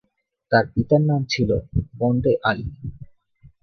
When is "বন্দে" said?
1.99-2.33